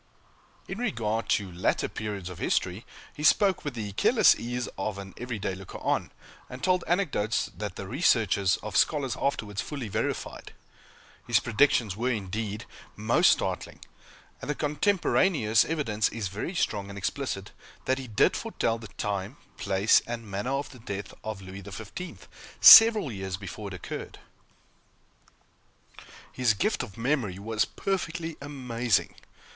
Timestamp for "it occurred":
23.67-24.17